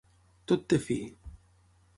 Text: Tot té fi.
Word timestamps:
Tot 0.51 0.65
té 0.73 0.79
fi. 0.87 0.97